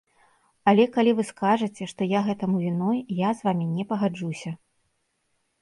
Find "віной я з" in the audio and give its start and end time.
2.65-3.49